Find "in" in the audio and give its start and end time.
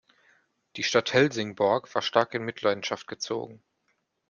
2.33-2.43